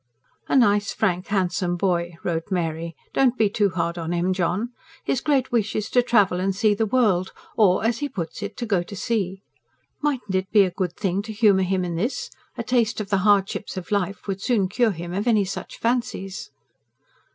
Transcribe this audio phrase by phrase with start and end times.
[0.47, 2.95] A NICE FRANK HANDSOME BOY, wrote Mary.
[3.13, 4.71] DON'T BE TOO HARD ON HIM, JOHN.
[5.03, 8.57] HIS GREAT WISH IS TO TRAVEL AND SEE THE WORLD OR AS HE PUTS IT,
[8.57, 9.43] TO GO TO SEA.
[10.01, 12.31] MIGHTN'T IT BE A GOOD THING TO HUMOUR HIM IN THIS?
[12.57, 16.49] A TASTE OF THE HARDSHIPS OF LIFE WOULD SOON CURE HIM OF ANY SUCH FANCIES.